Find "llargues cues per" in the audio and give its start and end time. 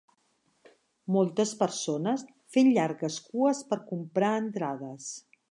2.79-3.81